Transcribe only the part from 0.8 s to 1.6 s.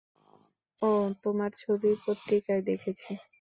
ওহ, তোমার